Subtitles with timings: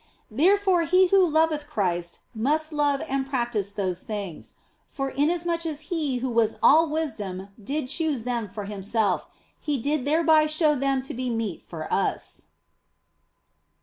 [0.31, 4.55] Therefore, he who loveth Christ must love and practise those things;
[4.89, 9.27] for inasmuch as He who was all wisdom did choose them for Himself,
[9.59, 12.47] He did thereby show them to be meet for us.